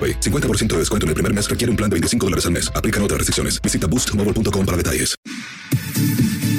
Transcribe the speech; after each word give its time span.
AroPay. 0.00 0.20
50% 0.20 0.68
de 0.68 0.78
descuento 0.78 1.04
en 1.04 1.08
el 1.08 1.14
primer 1.14 1.34
mes 1.34 1.48
requiere 1.48 1.70
un 1.70 1.76
plan 1.76 1.90
de 1.90 1.94
25 1.94 2.26
dólares 2.26 2.46
al 2.46 2.52
mes. 2.52 2.72
Aplican 2.74 3.02
otras 3.02 3.18
restricciones. 3.18 3.60
Visita 3.60 3.86
boostmobile.com 3.86 4.64
para 4.66 4.76
detalles. 4.76 5.14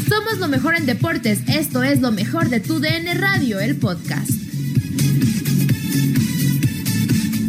Somos 0.07 0.37
lo 0.39 0.47
mejor 0.47 0.75
en 0.75 0.85
deportes. 0.85 1.47
Esto 1.47 1.83
es 1.83 2.01
lo 2.01 2.11
mejor 2.11 2.49
de 2.49 2.59
tu 2.59 2.79
DN 2.79 3.13
Radio, 3.15 3.59
el 3.59 3.79
podcast. 3.79 4.29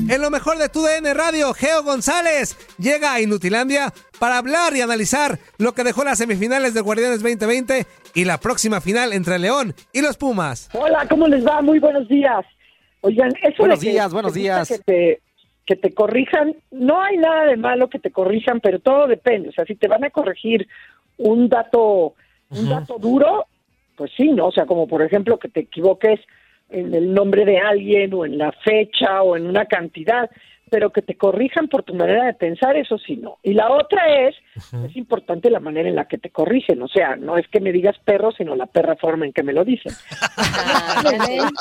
En 0.08 0.20
lo 0.20 0.30
mejor 0.30 0.58
de 0.58 0.68
tu 0.68 0.82
DN 0.82 1.14
Radio, 1.14 1.54
Geo 1.54 1.82
González 1.82 2.56
llega 2.78 3.14
a 3.14 3.20
Inutilandia 3.20 3.94
para 4.18 4.36
hablar 4.36 4.76
y 4.76 4.82
analizar 4.82 5.38
lo 5.56 5.72
que 5.72 5.84
dejó 5.84 6.04
las 6.04 6.18
semifinales 6.18 6.74
de 6.74 6.82
Guardianes 6.82 7.22
2020 7.22 7.86
y 8.14 8.24
la 8.24 8.38
próxima 8.38 8.80
final 8.82 9.12
entre 9.14 9.38
León 9.38 9.74
y 9.92 10.02
los 10.02 10.18
Pumas. 10.18 10.68
Hola, 10.74 11.06
¿cómo 11.08 11.28
les 11.28 11.46
va? 11.46 11.62
Muy 11.62 11.78
buenos 11.78 12.06
días. 12.08 12.44
Oigan, 13.00 13.32
eso 13.42 13.56
Buenos 13.58 13.80
de 13.80 13.86
que 13.86 13.92
días, 13.92 14.12
buenos 14.12 14.34
días. 14.34 14.68
Que 14.68 14.78
te, 14.78 15.22
que 15.64 15.76
te 15.76 15.92
corrijan, 15.92 16.56
no 16.70 17.00
hay 17.00 17.16
nada 17.16 17.44
de 17.44 17.56
malo 17.56 17.88
que 17.88 17.98
te 17.98 18.10
corrijan, 18.10 18.60
pero 18.60 18.80
todo 18.80 19.06
depende. 19.06 19.50
O 19.50 19.52
sea, 19.52 19.64
si 19.64 19.76
te 19.76 19.88
van 19.88 20.04
a 20.04 20.10
corregir 20.10 20.66
un 21.18 21.48
dato, 21.48 22.14
un 22.50 22.68
dato 22.68 22.98
duro, 22.98 23.46
pues 23.96 24.10
sí, 24.16 24.30
¿no? 24.30 24.48
O 24.48 24.52
sea, 24.52 24.66
como 24.66 24.88
por 24.88 25.02
ejemplo 25.02 25.38
que 25.38 25.48
te 25.48 25.60
equivoques 25.60 26.20
en 26.70 26.94
el 26.94 27.12
nombre 27.12 27.44
de 27.44 27.58
alguien 27.58 28.12
o 28.14 28.24
en 28.24 28.38
la 28.38 28.50
fecha 28.50 29.22
o 29.22 29.36
en 29.36 29.46
una 29.46 29.66
cantidad, 29.66 30.30
pero 30.72 30.88
que 30.88 31.02
te 31.02 31.16
corrijan 31.16 31.68
por 31.68 31.82
tu 31.82 31.92
manera 31.92 32.24
de 32.24 32.32
pensar, 32.32 32.78
eso 32.78 32.96
sí, 32.96 33.16
no. 33.16 33.36
Y 33.42 33.52
la 33.52 33.70
otra 33.70 34.26
es, 34.26 34.34
es 34.56 34.96
importante 34.96 35.50
la 35.50 35.60
manera 35.60 35.86
en 35.86 35.94
la 35.94 36.08
que 36.08 36.16
te 36.16 36.30
corrigen, 36.30 36.80
o 36.80 36.88
sea, 36.88 37.14
no 37.14 37.36
es 37.36 37.46
que 37.48 37.60
me 37.60 37.72
digas 37.72 37.98
perro, 38.02 38.32
sino 38.32 38.56
la 38.56 38.64
perra 38.64 38.96
forma 38.96 39.26
en 39.26 39.34
que 39.34 39.42
me 39.42 39.52
lo 39.52 39.66
dicen. 39.66 39.92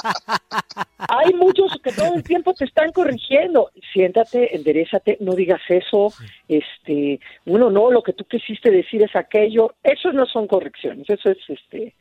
Hay 1.10 1.34
muchos 1.34 1.78
que 1.84 1.92
todo 1.92 2.16
el 2.16 2.24
tiempo 2.24 2.54
te 2.54 2.64
están 2.64 2.94
corrigiendo. 2.94 3.72
Siéntate, 3.92 4.56
enderezate, 4.56 5.18
no 5.20 5.34
digas 5.34 5.60
eso. 5.68 6.14
Este, 6.48 7.20
bueno, 7.46 7.70
no, 7.70 7.92
lo 7.92 8.04
que 8.04 8.14
tú 8.14 8.24
quisiste 8.24 8.72
decir 8.72 9.04
es 9.04 9.14
aquello. 9.18 9.76
Eso 9.84 10.14
no 10.14 10.26
son 10.26 10.48
correcciones, 10.48 11.10
eso 11.10 11.32
es 11.32 11.38
este 11.50 11.96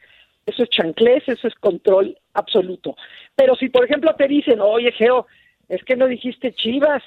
eso 0.47 0.62
es 0.62 0.70
chanclés, 0.70 1.22
eso 1.26 1.49
es 1.49 1.54
control 1.56 2.16
absoluto. 2.34 2.97
Pero 3.34 3.56
si 3.56 3.69
por 3.69 3.84
ejemplo 3.84 4.15
te 4.15 4.28
dicen, 4.28 4.60
"Oye, 4.60 4.93
Geo, 4.93 5.26
es 5.70 5.82
que 5.84 5.97
no 5.97 6.06
dijiste 6.08 6.53
Chivas, 6.53 7.03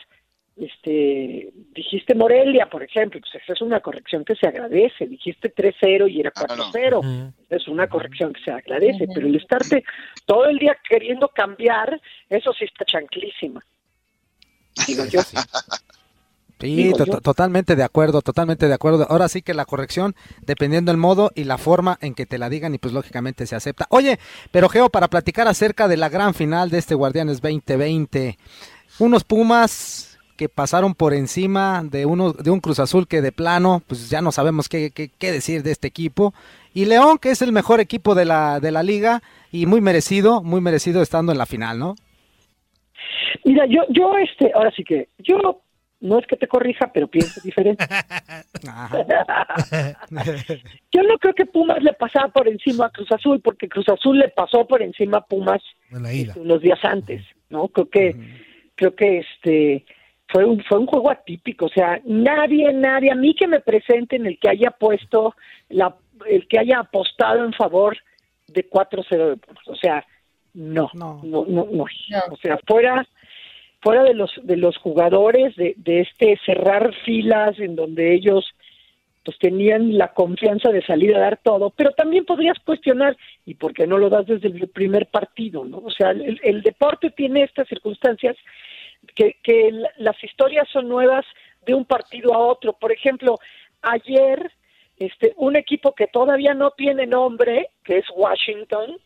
este, 0.55 1.49
dijiste 1.75 2.15
Morelia, 2.15 2.69
por 2.69 2.81
ejemplo, 2.81 3.19
pues 3.19 3.43
esa 3.43 3.53
es 3.53 3.61
una 3.61 3.81
corrección 3.81 4.23
que 4.23 4.35
se 4.35 4.47
agradece. 4.47 5.05
Dijiste 5.05 5.53
3-0 5.53 6.09
y 6.09 6.21
era 6.21 6.31
4-0. 6.31 7.33
Es 7.49 7.67
una 7.67 7.87
corrección 7.87 8.31
que 8.33 8.41
se 8.41 8.51
agradece, 8.51 9.05
pero 9.13 9.27
el 9.27 9.35
estarte 9.35 9.83
todo 10.25 10.45
el 10.45 10.57
día 10.59 10.77
queriendo 10.87 11.27
cambiar, 11.27 11.99
eso 12.29 12.53
sí 12.53 12.65
está 12.65 12.85
chanclísima. 12.85 13.61
Digo 14.87 15.05
yo. 15.05 15.21
Sí, 15.21 15.37
To- 16.97 17.05
yo. 17.05 17.19
totalmente 17.21 17.75
de 17.75 17.83
acuerdo, 17.83 18.21
totalmente 18.21 18.67
de 18.67 18.73
acuerdo. 18.73 19.05
Ahora 19.09 19.27
sí 19.27 19.41
que 19.41 19.53
la 19.53 19.65
corrección, 19.65 20.15
dependiendo 20.41 20.91
del 20.91 20.97
modo 20.97 21.31
y 21.35 21.43
la 21.43 21.57
forma 21.57 21.97
en 22.01 22.13
que 22.15 22.25
te 22.25 22.37
la 22.37 22.49
digan, 22.49 22.73
y 22.73 22.77
pues 22.77 22.93
lógicamente 22.93 23.45
se 23.45 23.55
acepta. 23.55 23.85
Oye, 23.89 24.19
pero 24.51 24.69
Geo, 24.69 24.89
para 24.89 25.07
platicar 25.09 25.47
acerca 25.47 25.87
de 25.87 25.97
la 25.97 26.09
gran 26.09 26.33
final 26.33 26.69
de 26.69 26.77
este 26.77 26.95
Guardianes 26.95 27.41
2020, 27.41 28.37
unos 28.99 29.23
Pumas 29.23 30.17
que 30.37 30.49
pasaron 30.49 30.95
por 30.95 31.13
encima 31.13 31.83
de 31.83 32.05
uno 32.07 32.33
de 32.33 32.49
un 32.49 32.59
Cruz 32.59 32.79
Azul 32.79 33.07
que 33.07 33.21
de 33.21 33.31
plano, 33.31 33.83
pues 33.85 34.09
ya 34.09 34.21
no 34.21 34.31
sabemos 34.31 34.67
qué, 34.67 34.89
qué, 34.91 35.09
qué 35.09 35.31
decir 35.31 35.61
de 35.63 35.71
este 35.71 35.87
equipo. 35.87 36.33
Y 36.73 36.85
León, 36.85 37.19
que 37.19 37.29
es 37.29 37.41
el 37.43 37.51
mejor 37.51 37.79
equipo 37.79 38.15
de 38.15 38.25
la, 38.25 38.59
de 38.59 38.71
la 38.71 38.81
liga 38.81 39.21
y 39.51 39.67
muy 39.67 39.79
merecido, 39.79 40.41
muy 40.41 40.59
merecido 40.59 41.03
estando 41.03 41.31
en 41.31 41.37
la 41.37 41.45
final, 41.45 41.77
¿no? 41.77 41.95
Mira, 43.45 43.65
yo, 43.67 43.81
yo, 43.89 44.17
este, 44.17 44.51
ahora 44.55 44.71
sí 44.75 44.83
que, 44.83 45.09
yo 45.19 45.61
no 46.03 46.19
es 46.19 46.27
que 46.27 46.35
te 46.35 46.47
corrija, 46.47 46.91
pero 46.93 47.07
pienso 47.07 47.39
diferente. 47.41 47.85
Yo 50.91 51.01
no 51.03 51.17
creo 51.17 51.33
que 51.33 51.45
Pumas 51.45 51.81
le 51.81 51.93
pasara 51.93 52.27
por 52.27 52.49
encima 52.49 52.87
a 52.87 52.89
Cruz 52.89 53.09
Azul, 53.09 53.39
porque 53.39 53.69
Cruz 53.69 53.87
Azul 53.87 54.19
le 54.19 54.27
pasó 54.27 54.67
por 54.67 54.81
encima 54.81 55.19
a 55.19 55.25
Pumas 55.25 55.61
este, 56.09 56.37
unos 56.37 56.61
días 56.61 56.79
antes, 56.83 57.23
¿no? 57.49 57.69
Creo 57.69 57.89
que, 57.89 58.17
creo 58.75 58.93
que 58.93 59.19
este 59.19 59.85
fue 60.27 60.43
un, 60.43 60.61
fue 60.65 60.79
un 60.79 60.87
juego 60.87 61.09
atípico, 61.09 61.67
o 61.67 61.69
sea, 61.69 62.01
nadie, 62.03 62.73
nadie, 62.73 63.09
a 63.09 63.15
mí 63.15 63.33
que 63.33 63.47
me 63.47 63.61
presenten 63.61 64.25
el 64.25 64.37
que 64.39 64.49
haya 64.49 64.71
puesto, 64.71 65.33
la, 65.69 65.95
el 66.27 66.49
que 66.49 66.59
haya 66.59 66.79
apostado 66.79 67.45
en 67.45 67.53
favor 67.53 67.97
de 68.47 68.69
4-0 68.69 69.29
de 69.29 69.37
Pumas, 69.37 69.67
o 69.67 69.75
sea, 69.77 70.05
no, 70.53 70.89
no, 70.95 71.21
no, 71.23 71.45
no, 71.47 71.83
o 71.83 72.37
sea, 72.41 72.59
fuera 72.67 73.07
fuera 73.83 74.03
de 74.03 74.13
los 74.15 74.31
de 74.43 74.57
los 74.57 74.77
jugadores 74.77 75.55
de, 75.55 75.73
de 75.77 76.01
este 76.01 76.39
cerrar 76.45 76.93
filas 77.05 77.59
en 77.59 77.75
donde 77.75 78.13
ellos 78.15 78.45
pues 79.25 79.37
tenían 79.39 79.97
la 79.97 80.13
confianza 80.13 80.69
de 80.69 80.81
salir 80.85 81.15
a 81.15 81.19
dar 81.19 81.37
todo, 81.41 81.69
pero 81.69 81.91
también 81.91 82.25
podrías 82.25 82.57
cuestionar, 82.65 83.15
¿y 83.45 83.53
por 83.53 83.73
qué 83.73 83.87
no 83.87 83.97
lo 83.97 84.09
das 84.09 84.25
desde 84.27 84.49
el 84.49 84.67
primer 84.67 85.05
partido? 85.07 85.63
¿no? 85.63 85.77
O 85.77 85.91
sea, 85.91 86.11
el, 86.11 86.39
el 86.43 86.61
deporte 86.61 87.09
tiene 87.11 87.43
estas 87.43 87.69
circunstancias 87.69 88.35
que, 89.15 89.37
que 89.41 89.71
la- 89.71 89.91
las 89.97 90.21
historias 90.21 90.67
son 90.73 90.89
nuevas 90.89 91.25
de 91.65 91.73
un 91.73 91.85
partido 91.85 92.33
a 92.33 92.37
otro. 92.39 92.73
Por 92.73 92.91
ejemplo, 92.91 93.39
ayer 93.81 94.51
este, 94.97 95.31
un 95.37 95.55
equipo 95.55 95.93
que 95.95 96.07
todavía 96.07 96.53
no 96.53 96.71
tiene 96.71 97.05
nombre, 97.07 97.69
que 97.85 97.99
es 97.99 98.05
Washington, 98.13 98.97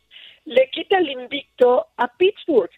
le 0.45 0.69
quita 0.71 0.97
el 0.97 1.09
invicto 1.12 1.85
a 1.95 2.07
Pittsburgh. 2.18 2.71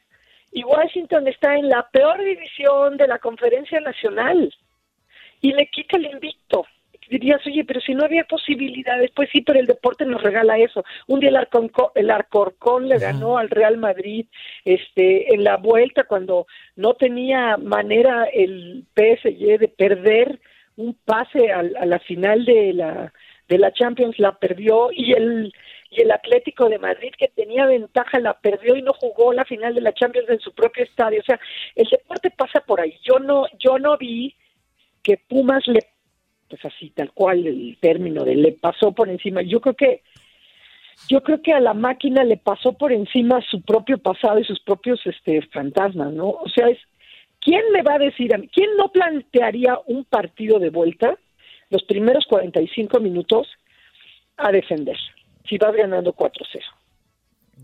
Y 0.51 0.63
Washington 0.63 1.27
está 1.27 1.55
en 1.55 1.69
la 1.69 1.87
peor 1.91 2.23
división 2.23 2.97
de 2.97 3.07
la 3.07 3.19
conferencia 3.19 3.79
nacional 3.81 4.53
y 5.41 5.53
le 5.53 5.67
quita 5.67 5.97
el 5.97 6.05
invicto. 6.07 6.65
Dirías, 7.09 7.41
oye, 7.47 7.63
pero 7.65 7.81
si 7.81 7.95
no 7.95 8.05
había 8.05 8.23
posibilidades, 8.25 9.09
pues 9.15 9.29
sí, 9.31 9.41
pero 9.41 9.59
el 9.59 9.65
deporte 9.65 10.05
nos 10.05 10.21
regala 10.21 10.59
eso. 10.59 10.83
Un 11.07 11.19
día 11.19 11.29
el, 11.29 11.37
Arconco- 11.37 11.91
el 11.95 12.11
Arcorcón 12.11 12.87
le 12.87 12.99
ganó 12.99 13.39
al 13.39 13.49
Real 13.49 13.77
Madrid 13.77 14.27
este, 14.63 15.33
en 15.33 15.43
la 15.43 15.57
vuelta 15.57 16.03
cuando 16.03 16.45
no 16.75 16.93
tenía 16.93 17.57
manera 17.57 18.25
el 18.25 18.85
PSG 18.95 19.57
de 19.57 19.67
perder 19.75 20.39
un 20.77 20.93
pase 21.03 21.51
a, 21.51 21.59
a 21.61 21.85
la 21.87 21.97
final 21.99 22.45
de 22.45 22.73
la 22.73 23.11
de 23.47 23.57
la 23.57 23.73
Champions 23.73 24.19
la 24.19 24.33
perdió 24.37 24.89
y 24.93 25.13
el 25.13 25.51
y 25.91 26.01
el 26.01 26.11
Atlético 26.11 26.69
de 26.69 26.77
Madrid 26.77 27.11
que 27.17 27.29
tenía 27.29 27.65
ventaja 27.65 28.19
la 28.19 28.39
perdió 28.39 28.75
y 28.75 28.81
no 28.81 28.93
jugó 28.93 29.33
la 29.33 29.45
final 29.45 29.73
de 29.73 29.81
la 29.81 29.93
Champions 29.93 30.29
en 30.29 30.39
su 30.39 30.53
propio 30.53 30.83
estadio. 30.83 31.19
O 31.21 31.23
sea, 31.23 31.39
el 31.75 31.87
deporte 31.89 32.29
pasa 32.31 32.61
por 32.61 32.79
ahí. 32.79 32.97
Yo 33.03 33.19
no 33.19 33.45
yo 33.59 33.79
no 33.79 33.97
vi 33.97 34.35
que 35.03 35.17
Pumas 35.17 35.65
le 35.67 35.79
pues 36.47 36.63
así 36.65 36.89
tal 36.91 37.11
cual 37.11 37.45
el 37.45 37.77
término 37.79 38.23
de 38.23 38.35
le 38.35 38.51
pasó 38.51 38.91
por 38.91 39.09
encima. 39.09 39.41
Yo 39.41 39.61
creo 39.61 39.75
que 39.75 40.03
yo 41.07 41.23
creo 41.23 41.41
que 41.41 41.53
a 41.53 41.59
la 41.59 41.73
máquina 41.73 42.23
le 42.23 42.37
pasó 42.37 42.73
por 42.73 42.91
encima 42.91 43.41
su 43.49 43.61
propio 43.61 43.97
pasado 43.97 44.39
y 44.39 44.43
sus 44.43 44.59
propios 44.59 44.99
este 45.05 45.41
fantasmas, 45.53 46.11
¿no? 46.13 46.29
O 46.29 46.49
sea, 46.49 46.67
es 46.69 46.77
¿quién 47.39 47.61
me 47.71 47.81
va 47.81 47.95
a 47.95 47.99
decir 47.99 48.33
a 48.33 48.37
mí? 48.37 48.49
¿Quién 48.53 48.75
no 48.77 48.91
plantearía 48.91 49.79
un 49.87 50.05
partido 50.05 50.59
de 50.59 50.69
vuelta 50.69 51.17
los 51.69 51.83
primeros 51.83 52.25
45 52.27 52.99
minutos 52.99 53.47
a 54.37 54.51
defender 54.51 54.97
si 55.49 55.57
vas 55.57 55.75
ganando 55.75 56.13
4-0? 56.13 56.61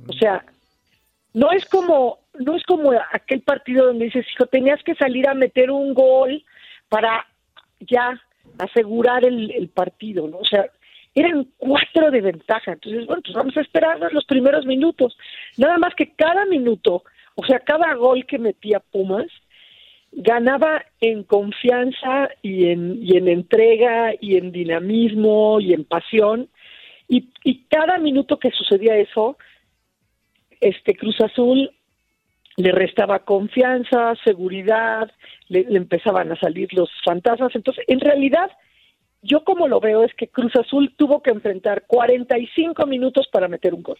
O 0.07 0.13
sea, 0.13 0.43
no 1.33 1.51
es 1.51 1.65
como 1.65 2.19
no 2.39 2.55
es 2.55 2.63
como 2.63 2.91
aquel 3.13 3.41
partido 3.41 3.85
donde 3.85 4.05
dices, 4.05 4.25
hijo, 4.33 4.45
tenías 4.47 4.83
que 4.83 4.95
salir 4.95 5.27
a 5.27 5.33
meter 5.33 5.71
un 5.71 5.93
gol 5.93 6.43
para 6.89 7.25
ya 7.79 8.21
asegurar 8.57 9.25
el, 9.25 9.51
el 9.51 9.69
partido, 9.69 10.27
¿no? 10.27 10.39
O 10.39 10.45
sea, 10.45 10.65
eran 11.13 11.47
cuatro 11.57 12.11
de 12.11 12.21
ventaja. 12.21 12.73
Entonces, 12.73 13.05
bueno, 13.05 13.21
pues 13.23 13.35
vamos 13.35 13.55
a 13.55 13.61
esperar 13.61 13.97
los 14.11 14.25
primeros 14.25 14.65
minutos. 14.65 15.17
Nada 15.57 15.77
más 15.77 15.95
que 15.95 16.11
cada 16.11 16.45
minuto, 16.45 17.03
o 17.35 17.45
sea, 17.45 17.59
cada 17.59 17.93
gol 17.95 18.25
que 18.25 18.38
metía 18.38 18.79
Pumas, 18.79 19.27
ganaba 20.11 20.83
en 21.01 21.23
confianza 21.23 22.29
y 22.41 22.67
en, 22.67 22.99
y 23.01 23.17
en 23.17 23.27
entrega 23.27 24.13
y 24.19 24.38
en 24.38 24.51
dinamismo 24.51 25.59
y 25.59 25.73
en 25.73 25.85
pasión. 25.85 26.49
Y, 27.07 27.29
y 27.43 27.65
cada 27.65 27.97
minuto 27.97 28.39
que 28.39 28.51
sucedía 28.51 28.97
eso, 28.97 29.37
este 30.59 30.95
Cruz 30.95 31.19
Azul 31.21 31.71
le 32.57 32.71
restaba 32.71 33.19
confianza, 33.19 34.13
seguridad, 34.23 35.11
le, 35.49 35.65
le 35.65 35.77
empezaban 35.77 36.31
a 36.31 36.39
salir 36.39 36.73
los 36.73 36.89
fantasmas. 37.03 37.55
Entonces, 37.55 37.83
en 37.87 37.99
realidad, 37.99 38.49
yo 39.21 39.43
como 39.43 39.67
lo 39.67 39.79
veo 39.79 40.03
es 40.03 40.13
que 40.13 40.27
Cruz 40.27 40.55
Azul 40.55 40.93
tuvo 40.97 41.21
que 41.21 41.31
enfrentar 41.31 41.83
45 41.87 42.85
minutos 42.85 43.27
para 43.31 43.47
meter 43.47 43.73
un 43.73 43.83
gol. 43.83 43.99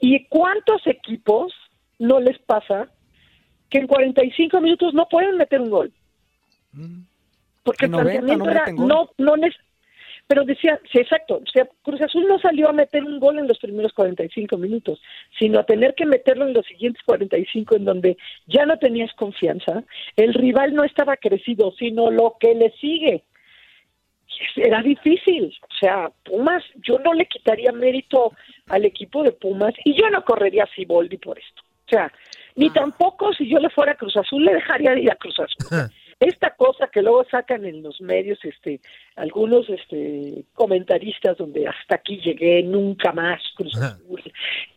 ¿Y 0.00 0.26
cuántos 0.26 0.86
equipos 0.86 1.52
no 1.98 2.20
les 2.20 2.38
pasa 2.38 2.88
que 3.70 3.78
en 3.78 3.86
45 3.86 4.60
minutos 4.60 4.94
no 4.94 5.08
pueden 5.08 5.36
meter 5.36 5.60
un 5.60 5.70
gol? 5.70 5.92
Porque 7.62 7.86
el 7.86 7.90
90 7.90 8.20
planteamiento 8.20 8.44
no 8.44 8.50
era 8.50 8.72
no 8.72 9.10
no 9.18 9.36
pero 10.26 10.44
decía, 10.44 10.80
sí, 10.90 10.98
exacto, 10.98 11.36
o 11.36 11.50
sea, 11.52 11.68
Cruz 11.82 12.00
Azul 12.00 12.26
no 12.26 12.38
salió 12.38 12.68
a 12.68 12.72
meter 12.72 13.04
un 13.04 13.20
gol 13.20 13.38
en 13.38 13.46
los 13.46 13.58
primeros 13.58 13.92
45 13.92 14.56
minutos, 14.58 15.00
sino 15.38 15.60
a 15.60 15.64
tener 15.64 15.94
que 15.94 16.06
meterlo 16.06 16.46
en 16.46 16.54
los 16.54 16.66
siguientes 16.66 17.02
45 17.04 17.76
en 17.76 17.84
donde 17.84 18.16
ya 18.46 18.66
no 18.66 18.78
tenías 18.78 19.12
confianza, 19.14 19.84
el 20.16 20.34
rival 20.34 20.74
no 20.74 20.84
estaba 20.84 21.16
crecido, 21.16 21.72
sino 21.78 22.10
lo 22.10 22.36
que 22.40 22.54
le 22.54 22.72
sigue 22.72 23.24
era 24.56 24.82
difícil. 24.82 25.56
O 25.62 25.78
sea, 25.78 26.10
Pumas, 26.24 26.62
yo 26.86 26.98
no 26.98 27.14
le 27.14 27.26
quitaría 27.26 27.72
mérito 27.72 28.32
al 28.68 28.84
equipo 28.84 29.22
de 29.22 29.32
Pumas 29.32 29.74
y 29.84 29.94
yo 29.94 30.10
no 30.10 30.24
correría 30.24 30.64
a 30.64 30.74
Siboldi 30.74 31.18
por 31.18 31.38
esto. 31.38 31.62
O 31.86 31.88
sea, 31.88 32.12
ni 32.56 32.70
tampoco 32.70 33.32
si 33.32 33.48
yo 33.48 33.58
le 33.58 33.70
fuera 33.70 33.92
a 33.92 33.96
Cruz 33.96 34.16
Azul 34.16 34.44
le 34.44 34.54
dejaría 34.54 34.90
de 34.92 35.02
ir 35.02 35.10
a 35.10 35.16
Cruz 35.16 35.38
Azul. 35.38 35.90
Esta 36.18 36.54
cosa 36.56 36.86
que 36.86 37.02
luego 37.02 37.24
sacan 37.30 37.66
en 37.66 37.82
los 37.82 38.00
medios, 38.00 38.42
este, 38.42 38.80
algunos 39.16 39.68
este, 39.68 40.44
comentaristas 40.54 41.36
donde 41.36 41.68
hasta 41.68 41.96
aquí 41.96 42.18
llegué, 42.24 42.62
nunca 42.62 43.12
más 43.12 43.42
Cruz 43.54 43.76
Azul. 43.76 44.22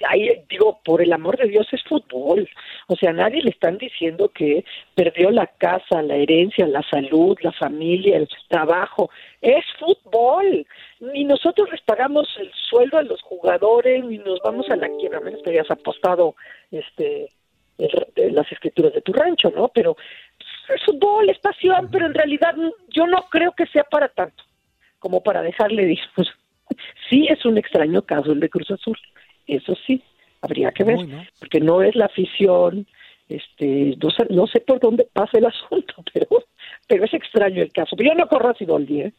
Ahí 0.05 0.29
digo, 0.49 0.81
por 0.83 1.01
el 1.01 1.13
amor 1.13 1.37
de 1.37 1.47
Dios 1.47 1.65
es 1.71 1.81
fútbol. 1.85 2.49
O 2.87 2.95
sea, 2.97 3.13
nadie 3.13 3.41
le 3.41 3.51
están 3.51 3.77
diciendo 3.77 4.27
que 4.29 4.65
perdió 4.95 5.31
la 5.31 5.47
casa, 5.47 6.01
la 6.01 6.17
herencia, 6.17 6.67
la 6.67 6.83
salud, 6.83 7.37
la 7.41 7.53
familia, 7.53 8.17
el 8.17 8.27
trabajo. 8.49 9.09
Es 9.41 9.63
fútbol. 9.79 10.67
Ni 10.99 11.23
nosotros 11.23 11.69
les 11.71 11.81
pagamos 11.83 12.27
el 12.37 12.51
sueldo 12.69 12.97
a 12.97 13.03
los 13.03 13.21
jugadores, 13.21 14.03
ni 14.03 14.17
nos 14.17 14.39
vamos 14.43 14.69
a 14.69 14.75
la 14.75 14.89
quiebra, 14.97 15.19
a 15.19 15.21
menos 15.21 15.41
que 15.41 15.51
hayas 15.51 15.71
apostado 15.71 16.35
este, 16.69 17.29
el- 17.77 18.35
las 18.35 18.51
escrituras 18.51 18.93
de 18.93 19.01
tu 19.01 19.13
rancho, 19.13 19.49
¿no? 19.51 19.69
Pero 19.69 19.95
es 20.75 20.83
fútbol, 20.83 21.29
es 21.29 21.39
pasión, 21.39 21.89
pero 21.91 22.05
en 22.05 22.13
realidad 22.13 22.55
yo 22.89 23.07
no 23.07 23.25
creo 23.29 23.53
que 23.53 23.65
sea 23.67 23.83
para 23.83 24.09
tanto 24.09 24.43
como 24.99 25.23
para 25.23 25.41
dejarle 25.41 25.85
de 25.85 25.93
ir. 25.93 25.99
Sí 27.09 27.27
es 27.29 27.43
un 27.45 27.57
extraño 27.57 28.01
caso 28.03 28.31
el 28.31 28.39
de 28.39 28.49
Cruz 28.49 28.69
Azul, 28.69 28.97
eso 29.47 29.73
sí, 29.87 30.03
habría 30.41 30.71
que 30.71 30.83
ver, 30.83 30.99
porque 31.39 31.59
no 31.59 31.81
es 31.81 31.95
la 31.95 32.05
afición, 32.05 32.85
este, 33.27 33.95
no 34.01 34.09
sé, 34.11 34.25
no 34.29 34.47
sé 34.47 34.59
por 34.61 34.79
dónde 34.79 35.07
pasa 35.11 35.37
el 35.37 35.45
asunto, 35.45 35.95
pero, 36.13 36.27
pero 36.87 37.05
es 37.05 37.13
extraño 37.13 37.61
el 37.61 37.71
caso. 37.71 37.95
Pero 37.95 38.11
yo 38.11 38.15
no 38.15 38.27
corro 38.27 38.49
a 38.49 38.53
Siboldi, 38.55 39.01
¿eh? 39.01 39.13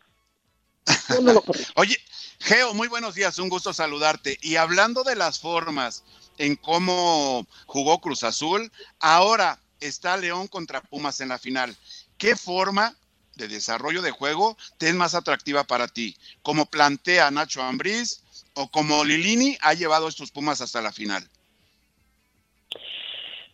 Yo 1.08 1.20
no 1.20 1.32
lo 1.32 1.42
corrí. 1.42 1.60
Oye, 1.76 1.96
Geo, 2.40 2.74
muy 2.74 2.88
buenos 2.88 3.14
días, 3.14 3.38
un 3.38 3.48
gusto 3.48 3.72
saludarte. 3.72 4.38
Y 4.42 4.56
hablando 4.56 5.04
de 5.04 5.14
las 5.14 5.40
formas 5.40 6.04
en 6.38 6.56
cómo 6.56 7.46
jugó 7.66 8.00
Cruz 8.00 8.24
Azul, 8.24 8.70
ahora 8.98 9.58
está 9.80 10.16
León 10.16 10.48
contra 10.48 10.80
Pumas 10.80 11.20
en 11.20 11.28
la 11.28 11.38
final. 11.38 11.76
¿Qué 12.18 12.36
forma 12.36 12.94
de 13.36 13.48
desarrollo 13.48 14.02
de 14.02 14.10
juego 14.10 14.56
te 14.78 14.88
es 14.88 14.94
más 14.94 15.14
atractiva 15.14 15.64
para 15.64 15.88
ti? 15.88 16.14
¿Como 16.42 16.66
plantea 16.66 17.30
Nacho 17.30 17.62
Ambriz 17.62 18.22
o 18.54 18.70
como 18.70 19.04
Lilini 19.04 19.56
ha 19.62 19.74
llevado 19.74 20.08
estos 20.08 20.30
Pumas 20.30 20.60
hasta 20.60 20.80
la 20.80 20.92
final? 20.92 21.22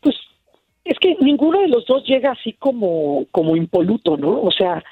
Pues 0.00 0.16
es 0.84 0.98
que 0.98 1.16
ninguno 1.20 1.60
de 1.60 1.68
los 1.68 1.86
dos 1.86 2.04
llega 2.04 2.32
así 2.32 2.52
como, 2.54 3.26
como 3.30 3.56
impoluto, 3.56 4.16
¿no? 4.16 4.40
O 4.42 4.50
sea, 4.50 4.82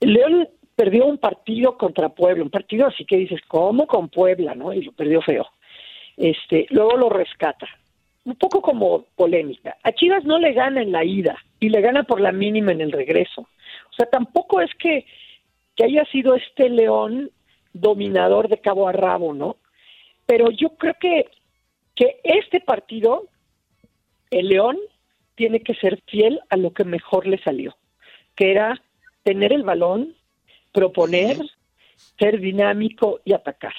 León 0.00 0.48
perdió 0.76 1.06
un 1.06 1.18
partido 1.18 1.76
contra 1.76 2.08
Puebla, 2.08 2.44
un 2.44 2.50
partido 2.50 2.86
así 2.86 3.04
que 3.04 3.16
dices, 3.16 3.40
¿cómo 3.48 3.86
con 3.86 4.08
Puebla, 4.08 4.54
no? 4.54 4.72
Y 4.72 4.82
lo 4.82 4.92
perdió 4.92 5.20
feo. 5.20 5.46
Este, 6.16 6.66
luego 6.70 6.96
lo 6.96 7.08
rescata. 7.08 7.66
Un 8.28 8.36
poco 8.36 8.60
como 8.60 9.06
polémica. 9.16 9.78
A 9.82 9.92
Chivas 9.92 10.22
no 10.26 10.38
le 10.38 10.52
gana 10.52 10.82
en 10.82 10.92
la 10.92 11.02
ida 11.02 11.38
y 11.60 11.70
le 11.70 11.80
gana 11.80 12.02
por 12.02 12.20
la 12.20 12.30
mínima 12.30 12.72
en 12.72 12.82
el 12.82 12.92
regreso. 12.92 13.40
O 13.40 13.94
sea, 13.96 14.04
tampoco 14.04 14.60
es 14.60 14.70
que, 14.74 15.06
que 15.74 15.84
haya 15.84 16.04
sido 16.12 16.34
este 16.34 16.68
León 16.68 17.30
dominador 17.72 18.48
de 18.48 18.60
cabo 18.60 18.86
a 18.86 18.92
rabo, 18.92 19.32
¿no? 19.32 19.56
Pero 20.26 20.50
yo 20.50 20.76
creo 20.76 20.92
que, 21.00 21.24
que 21.94 22.20
este 22.22 22.60
partido 22.60 23.24
el 24.30 24.48
León 24.48 24.76
tiene 25.34 25.60
que 25.60 25.74
ser 25.76 25.98
fiel 26.06 26.38
a 26.50 26.58
lo 26.58 26.74
que 26.74 26.84
mejor 26.84 27.26
le 27.26 27.38
salió, 27.38 27.78
que 28.34 28.50
era 28.50 28.78
tener 29.22 29.54
el 29.54 29.62
balón, 29.62 30.14
proponer, 30.74 31.38
ser 32.18 32.40
dinámico 32.40 33.20
y 33.24 33.32
atacar. 33.32 33.72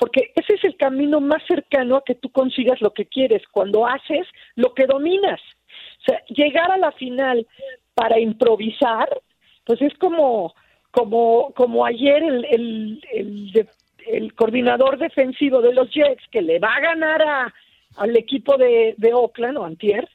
Porque 0.00 0.32
ese 0.34 0.54
es 0.54 0.64
el 0.64 0.76
camino 0.78 1.20
más 1.20 1.42
cercano 1.46 1.96
a 1.96 2.04
que 2.04 2.14
tú 2.14 2.30
consigas 2.30 2.80
lo 2.80 2.94
que 2.94 3.04
quieres, 3.04 3.42
cuando 3.52 3.86
haces 3.86 4.26
lo 4.56 4.72
que 4.72 4.86
dominas. 4.86 5.40
O 6.00 6.04
sea, 6.06 6.22
llegar 6.28 6.70
a 6.70 6.78
la 6.78 6.90
final 6.92 7.46
para 7.94 8.18
improvisar, 8.18 9.08
pues 9.66 9.82
es 9.82 9.92
como, 9.98 10.54
como, 10.90 11.52
como 11.54 11.84
ayer 11.84 12.22
el, 12.22 12.46
el, 12.46 13.04
el, 13.12 13.68
el 14.06 14.34
coordinador 14.34 14.96
defensivo 14.96 15.60
de 15.60 15.74
los 15.74 15.90
Jets, 15.90 16.26
que 16.30 16.40
le 16.40 16.58
va 16.58 16.76
a 16.76 16.80
ganar 16.80 17.20
a, 17.20 17.54
al 17.98 18.16
equipo 18.16 18.56
de, 18.56 18.94
de 18.96 19.12
Oakland 19.12 19.58
o 19.58 19.64
Antier, 19.66 20.08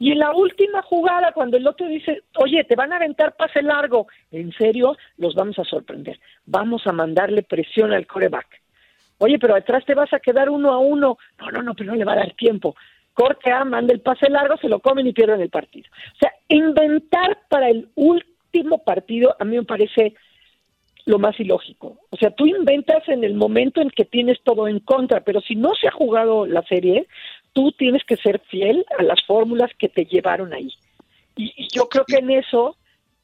y 0.00 0.10
en 0.10 0.18
la 0.18 0.32
última 0.32 0.82
jugada, 0.82 1.30
cuando 1.32 1.56
el 1.56 1.66
otro 1.66 1.86
dice, 1.86 2.22
oye, 2.38 2.64
te 2.64 2.74
van 2.74 2.92
a 2.92 2.96
aventar 2.96 3.36
pase 3.36 3.62
largo, 3.62 4.08
en 4.32 4.52
serio, 4.52 4.96
los 5.16 5.36
vamos 5.36 5.60
a 5.60 5.64
sorprender. 5.64 6.18
Vamos 6.44 6.86
a 6.88 6.92
mandarle 6.92 7.44
presión 7.44 7.92
al 7.92 8.06
coreback. 8.08 8.57
Oye, 9.18 9.38
pero 9.38 9.54
atrás 9.54 9.84
te 9.84 9.94
vas 9.94 10.12
a 10.12 10.20
quedar 10.20 10.48
uno 10.48 10.72
a 10.72 10.78
uno. 10.78 11.18
No, 11.40 11.50
no, 11.50 11.62
no, 11.62 11.74
pero 11.74 11.92
no 11.92 11.96
le 11.96 12.04
va 12.04 12.12
a 12.12 12.16
dar 12.16 12.32
tiempo. 12.34 12.76
Corte 13.12 13.50
A, 13.50 13.64
manda 13.64 13.92
el 13.92 14.00
pase 14.00 14.30
largo, 14.30 14.56
se 14.58 14.68
lo 14.68 14.78
comen 14.78 15.06
y 15.06 15.12
pierden 15.12 15.40
el 15.40 15.50
partido. 15.50 15.90
O 16.14 16.18
sea, 16.18 16.32
inventar 16.48 17.38
para 17.48 17.68
el 17.68 17.88
último 17.96 18.78
partido 18.84 19.34
a 19.38 19.44
mí 19.44 19.56
me 19.56 19.64
parece 19.64 20.14
lo 21.04 21.18
más 21.18 21.38
ilógico. 21.40 21.98
O 22.10 22.16
sea, 22.16 22.30
tú 22.30 22.46
inventas 22.46 23.08
en 23.08 23.24
el 23.24 23.34
momento 23.34 23.80
en 23.80 23.90
que 23.90 24.04
tienes 24.04 24.38
todo 24.44 24.68
en 24.68 24.78
contra, 24.80 25.20
pero 25.20 25.40
si 25.40 25.56
no 25.56 25.74
se 25.74 25.88
ha 25.88 25.90
jugado 25.90 26.46
la 26.46 26.62
serie, 26.62 27.08
tú 27.52 27.72
tienes 27.72 28.04
que 28.04 28.16
ser 28.16 28.40
fiel 28.50 28.84
a 28.98 29.02
las 29.02 29.24
fórmulas 29.26 29.70
que 29.78 29.88
te 29.88 30.04
llevaron 30.04 30.52
ahí. 30.52 30.70
Y, 31.34 31.52
y 31.56 31.68
yo 31.74 31.88
creo 31.88 32.04
que 32.04 32.18
en 32.18 32.30
eso 32.30 32.76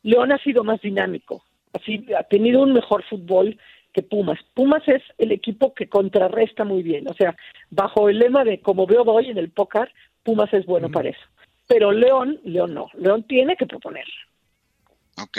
León 0.02 0.32
ha 0.32 0.38
sido 0.38 0.64
más 0.64 0.80
dinámico, 0.80 1.44
así 1.72 2.06
ha 2.18 2.22
tenido 2.24 2.62
un 2.62 2.72
mejor 2.72 3.04
fútbol 3.04 3.58
que 3.94 4.02
Pumas. 4.02 4.38
Pumas 4.52 4.82
es 4.86 5.02
el 5.16 5.32
equipo 5.32 5.72
que 5.72 5.88
contrarresta 5.88 6.64
muy 6.64 6.82
bien, 6.82 7.08
o 7.08 7.14
sea, 7.14 7.34
bajo 7.70 8.08
el 8.10 8.18
lema 8.18 8.44
de 8.44 8.60
como 8.60 8.86
veo 8.86 9.02
hoy 9.04 9.30
en 9.30 9.38
el 9.38 9.50
póker, 9.50 9.90
Pumas 10.22 10.52
es 10.52 10.66
bueno 10.66 10.90
para 10.90 11.10
eso. 11.10 11.20
Pero 11.66 11.92
León, 11.92 12.40
León 12.44 12.74
no, 12.74 12.88
León 12.94 13.22
tiene 13.22 13.56
que 13.56 13.66
proponer. 13.66 14.04
Ok. 15.22 15.38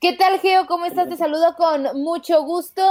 ¿Qué 0.00 0.12
tal, 0.12 0.38
Geo? 0.40 0.66
¿Cómo 0.66 0.84
estás? 0.84 1.08
Te 1.08 1.16
saludo 1.16 1.54
con 1.56 2.02
mucho 2.02 2.42
gusto. 2.42 2.82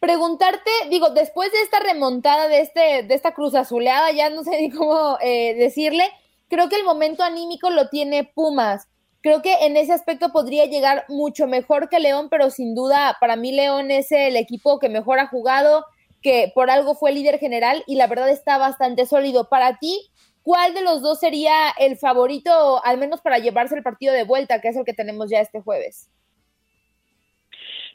Preguntarte, 0.00 0.70
digo, 0.88 1.10
después 1.10 1.52
de 1.52 1.60
esta 1.60 1.80
remontada, 1.80 2.48
de, 2.48 2.60
este, 2.60 3.02
de 3.02 3.14
esta 3.14 3.34
cruz 3.34 3.54
azuleada, 3.54 4.10
ya 4.12 4.30
no 4.30 4.42
sé 4.42 4.50
ni 4.60 4.70
cómo 4.70 5.18
eh, 5.20 5.54
decirle, 5.54 6.04
creo 6.48 6.68
que 6.68 6.76
el 6.76 6.84
momento 6.84 7.22
anímico 7.22 7.68
lo 7.68 7.88
tiene 7.88 8.24
Pumas. 8.24 8.88
Creo 9.20 9.42
que 9.42 9.66
en 9.66 9.76
ese 9.76 9.92
aspecto 9.92 10.32
podría 10.32 10.64
llegar 10.64 11.04
mucho 11.08 11.46
mejor 11.46 11.88
que 11.88 12.00
León, 12.00 12.28
pero 12.30 12.50
sin 12.50 12.74
duda, 12.74 13.16
para 13.20 13.36
mí 13.36 13.52
León 13.52 13.90
es 13.90 14.10
el 14.10 14.36
equipo 14.36 14.78
que 14.78 14.88
mejor 14.88 15.18
ha 15.18 15.28
jugado, 15.28 15.84
que 16.22 16.52
por 16.54 16.70
algo 16.70 16.94
fue 16.94 17.12
líder 17.12 17.38
general 17.38 17.84
y 17.86 17.96
la 17.96 18.06
verdad 18.06 18.30
está 18.30 18.56
bastante 18.56 19.04
sólido. 19.04 19.48
Para 19.50 19.78
ti, 19.78 20.10
¿cuál 20.42 20.72
de 20.74 20.80
los 20.82 21.02
dos 21.02 21.20
sería 21.20 21.70
el 21.78 21.98
favorito, 21.98 22.82
al 22.84 22.96
menos 22.96 23.20
para 23.20 23.38
llevarse 23.38 23.74
el 23.74 23.82
partido 23.82 24.14
de 24.14 24.24
vuelta, 24.24 24.60
que 24.60 24.68
es 24.68 24.76
el 24.76 24.84
que 24.84 24.94
tenemos 24.94 25.28
ya 25.30 25.40
este 25.40 25.60
jueves? 25.60 26.08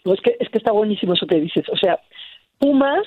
No, 0.06 0.14
es 0.14 0.22
que, 0.22 0.38
es 0.40 0.50
que 0.50 0.58
está 0.58 0.72
buenísimo 0.72 1.14
eso 1.14 1.28
que 1.28 1.40
dices. 1.40 1.66
O 1.70 1.78
sea, 1.78 2.00
Pumas 2.60 3.06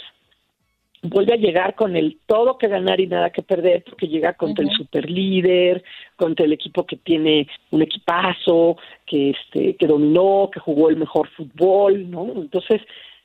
vuelve 1.03 1.33
a 1.33 1.39
llegar 1.39 1.75
con 1.75 1.97
el 1.97 2.19
todo 2.27 2.59
que 2.59 2.69
ganar 2.69 3.01
y 3.01 3.07
nada 3.07 3.31
que 3.31 3.43
perder, 3.43 3.85
porque 3.85 4.09
llega 4.09 4.35
contra 4.35 4.65
el 4.65 4.71
superlíder, 4.71 5.83
contra 6.17 6.45
el 6.45 6.53
equipo 6.53 6.85
que 6.85 6.97
tiene 6.97 7.49
un 7.71 7.83
equipazo, 7.83 8.77
que 9.07 9.31
este, 9.31 9.77
que 9.77 9.87
dominó, 9.87 10.51
que 10.53 10.61
jugó 10.61 10.91
el 10.91 10.97
mejor 10.97 11.29
fútbol, 11.31 12.11
¿no? 12.11 12.33
Entonces, 12.37 12.83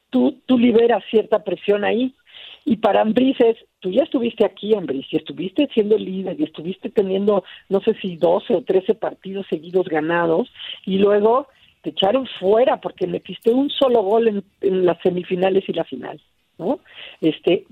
tú, 0.09 0.37
tú 0.45 0.57
liberas 0.57 1.03
cierta 1.09 1.43
presión 1.43 1.83
ahí. 1.83 2.13
Y 2.63 2.77
para 2.77 3.01
Ambris 3.01 3.39
es, 3.41 3.57
tú 3.79 3.91
ya 3.91 4.03
estuviste 4.03 4.43
aquí, 4.45 4.73
Ambris, 4.73 5.05
y 5.11 5.17
estuviste 5.17 5.67
siendo 5.73 5.97
líder, 5.97 6.39
y 6.39 6.45
estuviste 6.45 6.89
teniendo, 6.89 7.43
no 7.69 7.79
sé 7.81 7.93
si 8.01 8.15
12 8.15 8.55
o 8.55 8.63
13 8.63 8.95
partidos 8.95 9.45
seguidos 9.49 9.87
ganados, 9.87 10.49
y 10.85 10.97
luego 10.97 11.47
te 11.85 11.91
echaron 11.91 12.27
fuera 12.39 12.77
porque 12.77 13.05
metiste 13.05 13.51
un 13.51 13.69
solo 13.69 14.01
gol 14.01 14.43
en, 14.61 14.85
las 14.87 14.97
semifinales 15.03 15.63
y 15.69 15.73
la 15.73 15.83
final, 15.83 16.19
¿no? 16.57 16.79
Este, 17.21 17.65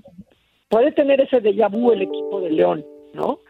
puede 0.68 0.92
tener 0.92 1.20
ese 1.20 1.42
déjà 1.42 1.68
vu 1.68 1.90
el 1.90 2.02
equipo 2.02 2.40
de 2.40 2.50
León, 2.50 2.86
¿no? 3.12 3.40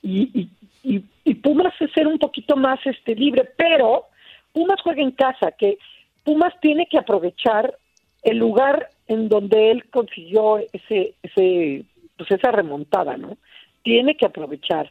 Y, 0.00 0.48
y, 0.84 1.02
y, 1.24 1.34
Pumas 1.34 1.74
es 1.80 1.90
ser 1.90 2.06
un 2.06 2.18
poquito 2.18 2.54
más 2.56 2.78
este 2.86 3.16
libre, 3.16 3.50
pero 3.56 4.04
Pumas 4.52 4.80
juega 4.80 5.02
en 5.02 5.10
casa, 5.10 5.50
que 5.58 5.78
Pumas 6.22 6.54
tiene 6.60 6.86
que 6.86 6.98
aprovechar 6.98 7.76
el 8.22 8.38
lugar 8.38 8.90
en 9.08 9.28
donde 9.28 9.72
él 9.72 9.90
consiguió 9.90 10.58
ese, 10.72 11.14
ese, 11.24 11.84
pues 12.16 12.30
esa 12.30 12.52
remontada, 12.52 13.16
¿no? 13.16 13.38
Tiene 13.82 14.16
que 14.16 14.26
aprovechar 14.26 14.88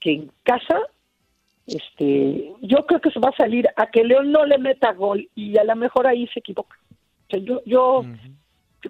que 0.00 0.12
en 0.12 0.30
casa 0.42 0.78
este, 1.66 2.52
yo 2.62 2.86
creo 2.86 3.00
que 3.00 3.10
se 3.10 3.18
va 3.18 3.30
a 3.30 3.36
salir 3.36 3.66
a 3.76 3.90
que 3.90 4.04
León 4.04 4.30
no 4.30 4.46
le 4.46 4.58
meta 4.58 4.92
gol 4.92 5.28
y 5.34 5.58
a 5.58 5.64
lo 5.64 5.74
mejor 5.74 6.06
ahí 6.06 6.28
se 6.28 6.40
equivoca. 6.40 6.76
yo, 7.28 7.60
yo, 7.66 8.04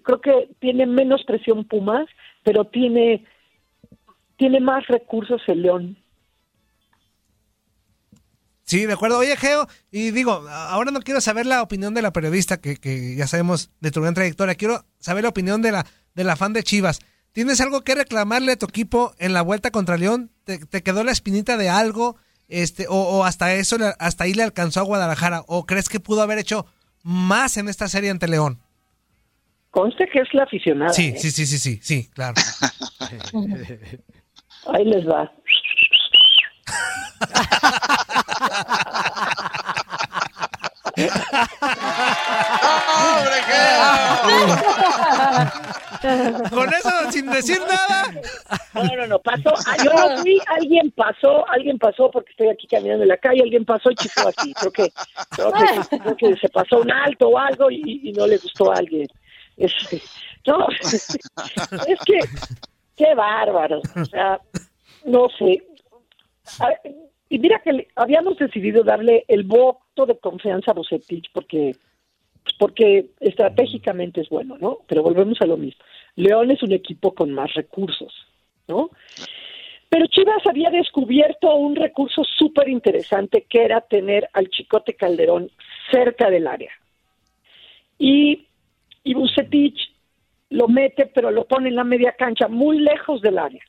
creo 0.03 0.21
que 0.21 0.51
tiene 0.61 0.85
menos 0.85 1.25
presión 1.25 1.65
Pumas, 1.65 2.07
pero 2.45 2.67
tiene, 2.67 3.25
tiene 4.37 4.61
más 4.61 4.87
recursos 4.89 5.41
el 5.47 5.63
León. 5.63 5.97
Sí, 8.65 8.85
de 8.85 8.93
acuerdo. 8.93 9.19
Oye, 9.19 9.37
Geo, 9.37 9.69
y 9.93 10.11
digo, 10.11 10.33
ahora 10.33 10.91
no 10.91 11.01
quiero 11.01 11.21
saber 11.21 11.47
la 11.47 11.63
opinión 11.63 11.95
de 11.95 12.03
la 12.03 12.13
periodista, 12.13 12.61
que, 12.61 12.77
que 12.77 13.15
ya 13.17 13.27
sabemos 13.27 13.71
de 13.81 13.93
tu 13.93 14.03
gran 14.03 14.13
trayectoria, 14.13 14.57
quiero 14.57 14.85
saber 14.99 15.23
la 15.23 15.31
opinión 15.31 15.63
de 15.63 15.73
la, 15.73 15.87
de 16.15 16.25
la 16.25 16.37
fan 16.37 16.53
de 16.53 16.65
Chivas. 16.65 16.99
¿Tienes 17.33 17.61
algo 17.61 17.83
que 17.83 17.95
reclamarle 17.95 18.53
a 18.53 18.57
tu 18.57 18.67
equipo 18.67 19.15
en 19.19 19.33
la 19.33 19.43
vuelta 19.43 19.71
contra 19.71 19.97
León? 19.97 20.31
¿Te, 20.45 20.59
te 20.59 20.83
quedó 20.83 21.05
la 21.05 21.13
espinita 21.13 21.57
de 21.57 21.69
algo? 21.69 22.17
Este, 22.49 22.87
o, 22.89 23.25
hasta 23.25 23.55
eso, 23.55 23.77
hasta 23.99 24.25
ahí 24.25 24.35
le 24.35 24.43
alcanzó 24.43 24.81
a 24.81 24.85
Guadalajara, 24.85 25.43
o 25.47 25.67
crees 25.67 25.89
que 25.89 26.01
pudo 26.01 26.23
haber 26.23 26.39
hecho 26.39 26.67
más 27.03 27.57
en 27.57 27.69
esta 27.69 27.89
serie 27.89 28.11
ante 28.11 28.29
León? 28.29 28.61
Conste 29.71 30.09
que 30.09 30.21
es 30.21 30.33
la 30.33 30.45
aficionada. 30.45 30.93
Sí, 30.93 31.09
¿eh? 31.09 31.19
sí, 31.19 31.31
sí, 31.31 31.47
sí, 31.47 31.59
sí, 31.59 31.79
sí, 31.83 32.11
claro. 32.15 32.35
ahí 34.67 34.85
les 34.85 35.07
va. 35.07 35.33
Con 46.51 46.73
eso, 46.73 46.91
sin 47.11 47.27
decir 47.27 47.59
nada. 47.61 48.13
No, 48.75 48.85
no, 48.97 49.07
no, 49.07 49.19
pasó. 49.19 49.53
Ah, 49.67 49.77
yo 49.85 49.93
no 49.93 50.17
fui, 50.23 50.41
alguien 50.47 50.91
pasó, 50.93 51.47
alguien 51.51 51.79
pasó 51.79 52.11
porque 52.11 52.31
estoy 52.31 52.49
aquí 52.49 52.67
caminando 52.67 53.03
en 53.03 53.09
la 53.09 53.19
calle, 53.19 53.43
alguien 53.43 53.65
pasó 53.65 53.91
y 53.91 53.95
chifó 53.97 54.29
así. 54.29 54.55
Creo 54.55 54.73
que, 54.73 54.91
creo 55.31 55.53
que, 55.53 55.99
creo 55.99 56.17
que 56.17 56.37
se 56.37 56.49
pasó 56.49 56.81
un 56.81 56.91
alto 56.91 57.29
o 57.29 57.39
algo 57.39 57.71
y, 57.71 58.13
no 58.17 58.27
le 58.27 58.39
gustó 58.39 58.73
a 58.73 58.77
alguien. 58.77 59.07
Este, 59.57 60.03
no, 60.47 60.67
es 60.81 61.09
que, 62.07 62.21
qué 62.97 63.15
bárbaro. 63.15 63.81
O 63.97 64.05
sea, 64.07 64.41
no 65.05 65.29
sé. 65.39 65.63
Y 67.29 67.39
mira 67.39 67.61
que 67.61 67.89
habíamos 67.97 68.39
decidido 68.39 68.85
darle 68.85 69.25
el 69.29 69.45
voto 69.45 70.07
de 70.07 70.19
confianza 70.19 70.71
a 70.71 70.75
Bucetich 70.75 71.31
porque 71.33 71.75
porque 72.59 73.11
estratégicamente 73.19 74.21
es 74.21 74.29
bueno, 74.29 74.57
¿no? 74.61 74.79
Pero 74.87 75.03
volvemos 75.03 75.41
a 75.41 75.47
lo 75.47 75.57
mismo. 75.57 75.83
León 76.15 76.51
es 76.51 76.63
un 76.63 76.73
equipo 76.73 77.13
con 77.13 77.33
más 77.33 77.53
recursos, 77.55 78.15
¿no? 78.69 78.91
Pero 79.89 80.07
Chivas 80.07 80.47
había 80.49 80.71
descubierto 80.71 81.55
un 81.55 81.77
recurso 81.77 82.23
súper 82.25 82.69
interesante 82.69 83.47
que 83.49 83.65
era 83.65 83.81
tener 83.81 84.29
al 84.33 84.49
Chicote 84.49 84.95
Calderón 84.95 85.51
cerca 85.91 86.31
del 86.31 86.47
área. 86.47 86.73
Y, 87.99 88.47
y 89.05 89.15
Bucetich 89.15 89.79
lo 90.51 90.69
mete, 90.69 91.07
pero 91.07 91.31
lo 91.31 91.47
pone 91.47 91.69
en 91.69 91.77
la 91.77 91.85
media 91.85 92.13
cancha, 92.13 92.49
muy 92.49 92.79
lejos 92.81 93.21
del 93.23 93.39
área. 93.39 93.63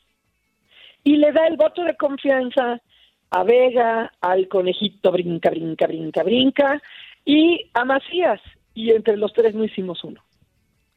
Y 1.04 1.18
le 1.18 1.32
da 1.32 1.48
el 1.48 1.56
voto 1.56 1.84
de 1.84 1.96
confianza 1.96 2.82
a 3.30 3.44
Vega, 3.44 4.12
al 4.22 4.48
conejito 4.48 5.12
brinca, 5.12 5.50
brinca, 5.50 5.88
brinca, 5.88 6.24
brinca, 6.24 6.82
y 7.26 7.70
a 7.74 7.84
Macías, 7.86 8.42
y 8.74 8.92
entre 8.92 9.18
los 9.18 9.34
tres 9.34 9.54
no 9.54 9.64
hicimos 9.64 10.04
uno. 10.04 10.24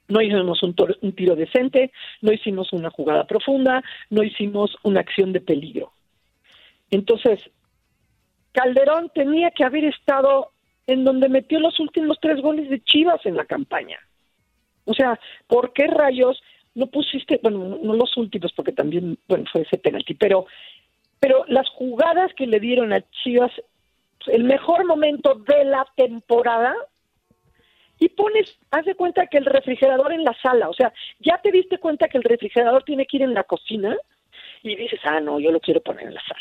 No 0.09 0.21
hicimos 0.21 0.63
un, 0.63 0.75
un, 1.03 1.13
tiro 1.13 1.37
decente, 1.37 1.93
no 2.21 2.33
hicimos 2.33 2.73
una 2.73 2.91
jugada 2.91 3.27
profunda, 3.27 3.83
no 4.11 4.23
hicimos 4.23 4.77
una 4.83 5.01
acción 5.01 5.33
de 5.33 5.41
peligro. 5.41 5.93
Entonces, 6.91 7.49
Calderón 8.53 9.11
tenía 9.15 9.51
que 9.53 9.65
haber 9.65 9.85
estado 9.85 10.51
en 10.87 11.05
donde 11.05 11.29
metió 11.29 11.61
los 11.61 11.79
últimos 11.79 12.19
tres 12.21 12.41
goles 12.41 12.69
de 12.69 12.83
Chivas 12.83 13.25
en 13.25 13.37
la 13.37 13.45
campaña. 13.45 13.99
O 14.85 14.95
sea, 14.95 15.19
¿por 15.47 15.73
qué 15.73 15.87
rayos 15.87 16.43
no 16.75 16.87
pusiste, 16.87 17.41
bueno, 17.43 17.79
no 17.83 17.95
los 17.95 18.17
últimos, 18.17 18.53
porque 18.53 18.73
también, 18.73 19.19
bueno, 19.29 19.45
fue 19.51 19.63
ese 19.63 19.79
penalti, 19.79 20.15
pero, 20.15 20.47
pero 21.21 21.45
las 21.47 21.69
jugadas 21.71 22.33
que 22.35 22.47
le 22.47 22.59
dieron 22.59 22.93
a 22.93 23.03
Chivas, 23.23 23.53
el 24.27 24.45
mejor 24.45 24.85
momento 24.87 25.35
de 25.35 25.65
la 25.65 25.87
temporada, 25.95 26.75
y 27.99 28.09
pones, 28.09 28.59
haz 28.71 28.87
de 28.87 28.95
cuenta 28.95 29.27
que 29.27 29.37
el 29.37 29.45
refrigerador 29.45 30.13
en 30.13 30.25
la 30.25 30.35
sala, 30.43 30.71
o 30.71 30.75
sea, 30.75 30.91
ya 31.19 31.39
te 31.43 31.53
diste 31.53 31.79
cuenta 31.79 32.09
que 32.09 32.17
el 32.17 32.25
refrigerador 32.25 32.83
tiene 32.83 33.07
que 33.07 33.19
ir 33.19 33.23
en 33.23 33.35
la 33.35 33.45
cocina 33.45 33.95
y 34.63 34.75
dices, 34.75 35.01
ah, 35.05 35.21
no, 35.21 35.39
yo 35.39 35.53
lo 35.53 35.61
quiero 35.61 35.83
poner 35.83 36.07
en 36.07 36.15
la 36.15 36.23
sala. 36.23 36.41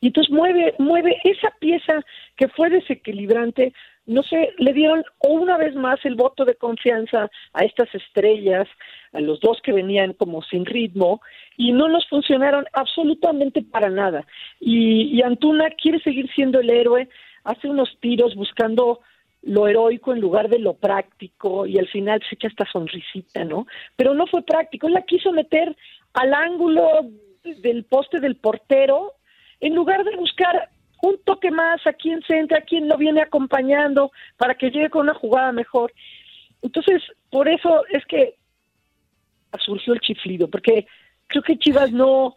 Y 0.00 0.06
entonces 0.06 0.32
mueve, 0.32 0.74
mueve 0.78 1.20
esa 1.24 1.50
pieza 1.58 2.04
que 2.36 2.48
fue 2.48 2.70
desequilibrante, 2.70 3.74
no 4.06 4.22
sé, 4.22 4.54
le 4.58 4.72
dieron 4.72 5.04
una 5.20 5.56
vez 5.56 5.74
más 5.74 5.98
el 6.04 6.14
voto 6.14 6.44
de 6.44 6.56
confianza 6.56 7.30
a 7.52 7.64
estas 7.64 7.94
estrellas, 7.94 8.66
a 9.12 9.20
los 9.20 9.40
dos 9.40 9.60
que 9.62 9.72
venían 9.72 10.14
como 10.14 10.42
sin 10.42 10.64
ritmo, 10.64 11.20
y 11.56 11.72
no 11.72 11.88
nos 11.88 12.08
funcionaron 12.08 12.64
absolutamente 12.72 13.62
para 13.62 13.90
nada. 13.90 14.26
Y, 14.58 15.16
y 15.16 15.22
Antuna 15.22 15.70
quiere 15.70 16.00
seguir 16.00 16.28
siendo 16.34 16.60
el 16.60 16.70
héroe, 16.70 17.08
hace 17.44 17.68
unos 17.68 17.96
tiros 18.00 18.34
buscando 18.34 19.00
lo 19.42 19.66
heroico 19.66 20.12
en 20.12 20.20
lugar 20.20 20.48
de 20.48 20.58
lo 20.58 20.74
práctico 20.74 21.66
y 21.66 21.78
al 21.78 21.88
final 21.88 22.20
se 22.28 22.34
echa 22.34 22.48
esta 22.48 22.66
sonrisita, 22.70 23.44
¿no? 23.44 23.66
Pero 23.96 24.14
no 24.14 24.26
fue 24.26 24.42
práctico, 24.42 24.86
él 24.86 24.94
la 24.94 25.02
quiso 25.02 25.32
meter 25.32 25.74
al 26.12 26.34
ángulo 26.34 27.08
del 27.42 27.84
poste 27.84 28.20
del 28.20 28.36
portero 28.36 29.14
en 29.60 29.74
lugar 29.74 30.04
de 30.04 30.16
buscar 30.16 30.68
un 31.02 31.18
toque 31.24 31.50
más 31.50 31.86
a 31.86 31.92
quien 31.92 32.22
se 32.22 32.38
entra, 32.38 32.58
a 32.58 32.62
quien 32.62 32.88
lo 32.88 32.96
viene 32.96 33.22
acompañando 33.22 34.12
para 34.36 34.54
que 34.54 34.70
llegue 34.70 34.90
con 34.90 35.02
una 35.02 35.14
jugada 35.14 35.52
mejor. 35.52 35.92
Entonces, 36.62 37.02
por 37.30 37.48
eso 37.48 37.84
es 37.88 38.04
que 38.06 38.36
surgió 39.58 39.94
el 39.94 40.00
chiflido, 40.00 40.48
porque 40.48 40.86
creo 41.26 41.42
que 41.42 41.58
Chivas 41.58 41.90
no, 41.92 42.34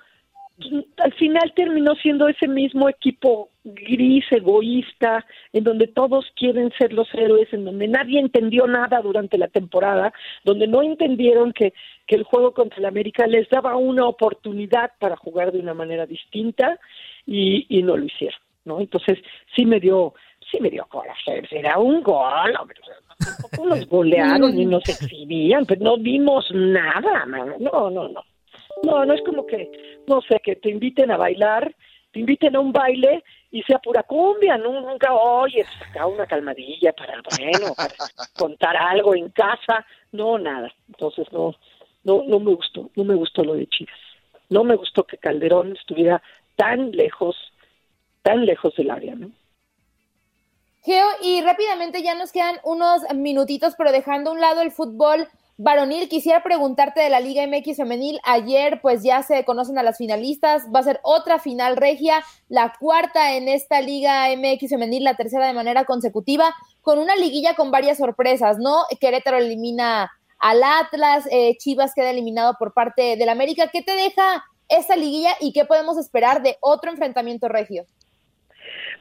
al 0.98 1.14
final 1.14 1.52
terminó 1.56 1.96
siendo 1.96 2.28
ese 2.28 2.48
mismo 2.48 2.88
equipo 2.88 3.50
gris, 3.64 4.26
egoísta, 4.32 5.26
en 5.52 5.64
donde 5.64 5.88
todos 5.88 6.26
quieren 6.36 6.72
ser 6.78 6.94
los 6.94 7.08
héroes, 7.14 7.52
en 7.54 7.66
donde 7.66 7.88
nadie 7.88 8.20
entendió 8.20 8.68
nada 8.68 9.02
durante 9.02 9.38
la 9.38 9.48
temporada, 9.48 10.14
donde 10.44 10.68
no 10.68 10.82
entendieron 10.84 11.54
que, 11.54 11.74
que 12.06 12.16
el 12.16 12.24
juego 12.24 12.54
contra 12.54 12.80
el 12.80 12.86
América 12.86 13.26
les 13.26 13.50
daba 13.50 13.76
una 13.78 14.06
oportunidad 14.06 14.92
para 15.00 15.16
jugar 15.16 15.52
de 15.52 15.60
una 15.60 15.74
manera 15.74 16.06
distinta 16.06 16.80
y, 17.26 17.66
y 17.70 17.84
no 17.84 17.98
lo 17.98 18.06
hicieron, 18.06 18.40
¿no? 18.66 18.80
Entonces 18.80 19.20
sí 19.56 19.66
me 19.66 19.80
dio, 19.80 20.14
sí 20.52 20.60
me 20.60 20.70
dio 20.70 20.86
coraje, 20.86 21.44
era 21.52 21.78
un 21.78 22.02
gol, 22.02 22.54
tampoco 23.18 23.66
nos 23.68 23.88
golearon 23.88 24.58
y 24.58 24.66
nos 24.66 24.88
exhibían, 24.88 25.66
pero 25.66 25.84
no 25.84 25.98
vimos 25.98 26.50
nada, 26.54 27.26
no, 27.26 27.90
no, 27.90 28.10
no. 28.10 28.24
No, 28.84 29.06
no 29.06 29.14
es 29.14 29.22
como 29.22 29.46
que, 29.46 29.72
no 30.08 30.22
sé, 30.22 30.42
que 30.44 30.58
te 30.58 30.70
inviten 30.70 31.10
a 31.12 31.18
bailar, 31.18 31.74
te 32.12 32.20
inviten 32.20 32.56
a 32.56 32.60
un 32.60 32.74
baile 32.74 33.24
y 33.52 33.64
sea 33.64 33.80
pura 33.80 34.04
cumbia, 34.04 34.58
¿no? 34.58 34.82
nunca 34.82 35.14
oyes 35.14 35.68
acá 35.90 36.06
una 36.06 36.26
calmadilla 36.26 36.92
para, 36.94 37.22
bueno, 37.38 37.74
para 37.76 37.94
contar 38.38 38.76
algo 38.76 39.16
en 39.16 39.30
casa, 39.30 39.86
no, 40.12 40.38
nada. 40.38 40.72
Entonces 40.88 41.32
no, 41.32 41.56
no, 42.04 42.24
no 42.28 42.40
me 42.40 42.54
gustó, 42.54 42.90
no 42.96 43.04
me 43.04 43.16
gustó 43.16 43.44
lo 43.44 43.56
de 43.56 43.68
Chivas. 43.68 43.96
No 44.50 44.64
me 44.64 44.76
gustó 44.76 45.04
que 45.06 45.18
Calderón 45.18 45.76
estuviera 45.76 46.22
tan 46.56 46.92
lejos, 46.92 47.36
tan 48.24 48.46
lejos 48.46 48.74
del 48.76 48.90
área, 48.90 49.16
¿no? 49.16 49.32
Geo, 50.82 51.08
y 51.22 51.42
rápidamente 51.42 52.02
ya 52.02 52.16
nos 52.16 52.32
quedan 52.32 52.58
unos 52.64 53.02
minutitos, 53.16 53.76
pero 53.78 53.92
dejando 53.92 54.32
a 54.32 54.34
un 54.34 54.42
lado 54.42 54.62
el 54.62 54.72
fútbol, 54.72 55.30
Varonil, 55.58 56.10
quisiera 56.10 56.42
preguntarte 56.42 57.00
de 57.00 57.10
la 57.10 57.20
Liga 57.20 57.46
MX 57.46 57.78
femenil. 57.78 58.20
Ayer, 58.24 58.82
pues 58.82 59.04
ya 59.04 59.22
se 59.22 59.46
conocen 59.46 59.78
a 59.78 59.84
las 59.84 59.98
finalistas. 59.98 60.64
Va 60.76 60.80
a 60.80 60.84
ser 60.84 61.00
otra 61.04 61.38
final 61.38 61.78
regia, 61.78 62.24
la 62.50 62.74
cuarta 62.80 63.36
en 63.36 63.48
esta 63.48 63.80
Liga 63.80 64.28
MX 64.36 64.72
femenil, 64.72 65.04
la 65.04 65.16
tercera 65.16 65.46
de 65.46 65.54
manera 65.54 65.86
consecutiva, 65.86 66.54
con 66.82 66.98
una 66.98 67.16
liguilla 67.16 67.56
con 67.56 67.70
varias 67.70 68.00
sorpresas, 68.00 68.58
¿no? 68.58 68.84
Querétaro 69.00 69.38
elimina 69.38 70.12
al 70.40 70.64
Atlas, 70.64 71.28
eh, 71.32 71.56
Chivas 71.60 71.94
queda 71.94 72.10
eliminado 72.10 72.56
por 72.58 72.74
parte 72.74 73.16
del 73.16 73.30
América. 73.30 73.70
¿Qué 73.72 73.84
te 73.84 73.96
deja 73.96 74.44
esta 74.68 74.96
liguilla 74.96 75.36
y 75.40 75.54
qué 75.54 75.66
podemos 75.66 75.98
esperar 75.98 76.42
de 76.42 76.58
otro 76.62 76.90
enfrentamiento 76.90 77.48
regio? 77.48 77.86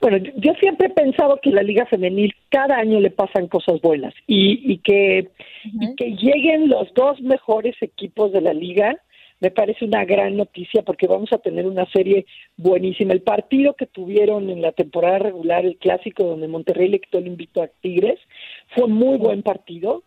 Bueno, 0.03 0.19
yo 0.19 0.53
siempre 0.55 0.89
he 0.89 0.91
pensado 0.91 1.39
que 1.41 1.51
la 1.51 1.63
Liga 1.63 1.87
Femenil 1.87 2.35
cada 2.49 2.77
año 2.77 2.99
le 2.99 3.11
pasan 3.11 3.47
cosas 3.47 3.81
buenas 3.81 4.13
y, 4.27 4.79
que, 4.79 5.31
que 5.97 6.17
lleguen 6.17 6.69
los 6.69 6.93
dos 6.93 7.21
mejores 7.21 7.77
equipos 7.81 8.33
de 8.33 8.41
la 8.41 8.53
Liga 8.53 8.99
me 9.39 9.53
parece 9.53 9.85
una 9.85 10.05
gran 10.05 10.37
noticia 10.37 10.83
porque 10.83 11.07
vamos 11.07 11.33
a 11.33 11.39
tener 11.39 11.67
una 11.67 11.87
serie 11.87 12.27
buenísima. 12.57 13.13
El 13.13 13.23
partido 13.23 13.75
que 13.75 13.87
tuvieron 13.87 14.51
en 14.51 14.61
la 14.61 14.73
temporada 14.73 15.19
regular, 15.19 15.65
el 15.65 15.79
clásico 15.79 16.25
donde 16.25 16.47
Monterrey 16.47 16.89
le 16.89 17.01
quitó 17.01 17.19
el 17.19 17.27
invito 17.29 17.63
a 17.63 17.69
Tigres, 17.69 18.21
fue 18.75 18.89
muy 18.89 19.19
buen 19.19 19.43
partido 19.43 20.03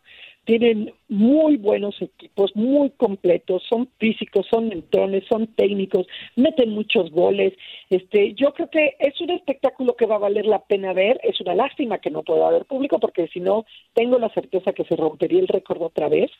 tienen 0.45 0.93
muy 1.07 1.57
buenos 1.57 2.01
equipos, 2.01 2.55
muy 2.55 2.89
completos, 2.91 3.63
son 3.69 3.89
físicos, 3.99 4.45
son 4.49 4.71
entrones, 4.71 5.23
son 5.29 5.47
técnicos, 5.47 6.07
meten 6.35 6.71
muchos 6.71 7.11
goles. 7.11 7.53
Este, 7.89 8.33
yo 8.33 8.53
creo 8.53 8.69
que 8.69 8.95
es 8.99 9.19
un 9.21 9.29
espectáculo 9.29 9.95
que 9.95 10.05
va 10.05 10.15
a 10.15 10.19
valer 10.19 10.45
la 10.45 10.59
pena 10.59 10.93
ver. 10.93 11.19
Es 11.23 11.39
una 11.41 11.55
lástima 11.55 11.99
que 11.99 12.09
no 12.09 12.23
pueda 12.23 12.47
haber 12.47 12.65
público 12.65 12.99
porque 12.99 13.27
si 13.27 13.39
no 13.39 13.65
tengo 13.93 14.17
la 14.17 14.29
certeza 14.29 14.73
que 14.73 14.85
se 14.85 14.95
rompería 14.95 15.39
el 15.39 15.47
récord 15.47 15.81
otra 15.81 16.09
vez. 16.09 16.31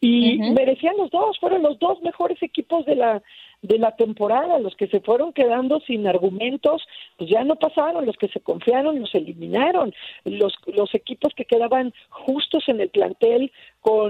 Y 0.00 0.38
merecían 0.38 0.96
los 0.96 1.10
dos, 1.10 1.38
fueron 1.38 1.62
los 1.62 1.78
dos 1.78 2.00
mejores 2.02 2.42
equipos 2.42 2.84
de 2.86 2.96
la 2.96 3.22
de 3.62 3.78
la 3.78 3.94
temporada, 3.94 4.58
los 4.58 4.74
que 4.76 4.88
se 4.88 5.00
fueron 5.00 5.32
quedando 5.32 5.80
sin 5.80 6.06
argumentos, 6.06 6.82
pues 7.16 7.28
ya 7.28 7.44
no 7.44 7.56
pasaron, 7.56 8.06
los 8.06 8.16
que 8.16 8.28
se 8.28 8.40
confiaron 8.40 8.98
los 8.98 9.14
eliminaron, 9.14 9.92
los, 10.24 10.54
los 10.66 10.94
equipos 10.94 11.34
que 11.34 11.44
quedaban 11.44 11.92
justos 12.08 12.64
en 12.68 12.80
el 12.80 12.88
plantel 12.88 13.52
con 13.80 14.09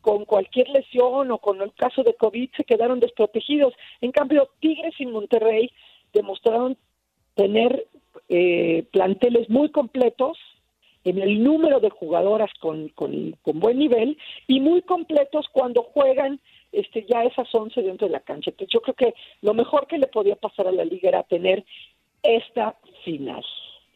con 0.00 0.26
cualquier 0.26 0.68
lesión 0.68 1.30
o 1.30 1.38
con 1.38 1.62
el 1.62 1.72
caso 1.72 2.02
de 2.02 2.14
COVID 2.14 2.50
se 2.56 2.64
quedaron 2.64 3.00
desprotegidos. 3.00 3.72
En 4.02 4.12
cambio, 4.12 4.50
Tigres 4.60 4.94
y 4.98 5.06
Monterrey 5.06 5.70
demostraron 6.12 6.76
tener 7.34 7.86
eh, 8.28 8.84
planteles 8.92 9.48
muy 9.48 9.70
completos 9.70 10.38
en 11.04 11.20
el 11.20 11.42
número 11.42 11.80
de 11.80 11.90
jugadoras 11.90 12.50
con, 12.60 12.88
con, 12.90 13.34
buen 13.44 13.78
nivel 13.78 14.16
y 14.46 14.60
muy 14.60 14.82
completos 14.82 15.46
cuando 15.52 15.82
juegan 15.82 16.40
este, 16.72 17.06
ya 17.06 17.24
esas 17.24 17.48
11 17.54 17.82
dentro 17.82 18.06
de 18.06 18.12
la 18.12 18.20
cancha. 18.20 18.50
Entonces 18.50 18.72
yo 18.72 18.80
creo 18.80 18.94
que 18.94 19.14
lo 19.42 19.54
mejor 19.54 19.86
que 19.86 19.98
le 19.98 20.06
podía 20.06 20.36
pasar 20.36 20.66
a 20.66 20.72
la 20.72 20.84
liga 20.84 21.08
era 21.08 21.22
tener 21.22 21.64
esta 22.22 22.76
final. 23.04 23.44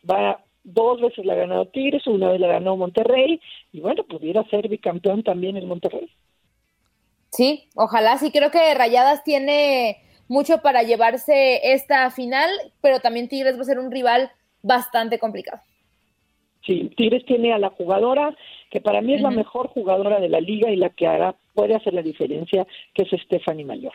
Va 0.08 0.40
dos 0.72 1.00
veces 1.00 1.24
la 1.24 1.32
ha 1.32 1.36
ganado 1.36 1.66
Tigres, 1.66 2.06
una 2.06 2.30
vez 2.30 2.40
la 2.40 2.48
ganó 2.48 2.76
Monterrey 2.76 3.40
y 3.72 3.80
bueno, 3.80 4.04
pudiera 4.04 4.44
ser 4.50 4.68
bicampeón 4.68 5.22
también 5.22 5.56
en 5.56 5.66
Monterrey. 5.66 6.10
Sí, 7.30 7.68
ojalá, 7.74 8.18
sí 8.18 8.30
creo 8.30 8.50
que 8.50 8.74
Rayadas 8.74 9.22
tiene 9.24 9.98
mucho 10.28 10.58
para 10.58 10.82
llevarse 10.82 11.72
esta 11.72 12.10
final, 12.10 12.50
pero 12.80 13.00
también 13.00 13.28
Tigres 13.28 13.56
va 13.56 13.62
a 13.62 13.64
ser 13.64 13.78
un 13.78 13.90
rival 13.90 14.30
bastante 14.62 15.18
complicado. 15.18 15.62
Sí, 16.66 16.90
Tigres 16.96 17.24
tiene 17.24 17.52
a 17.52 17.58
la 17.58 17.70
jugadora 17.70 18.36
que 18.70 18.80
para 18.80 19.00
mí 19.00 19.14
es 19.14 19.22
la 19.22 19.30
mejor 19.30 19.68
jugadora 19.68 20.20
de 20.20 20.28
la 20.28 20.40
liga 20.40 20.70
y 20.70 20.76
la 20.76 20.90
que 20.90 21.06
hará, 21.06 21.34
puede 21.54 21.74
hacer 21.74 21.94
la 21.94 22.02
diferencia, 22.02 22.66
que 22.92 23.04
es 23.04 23.22
Stephanie 23.22 23.64
Mayor. 23.64 23.94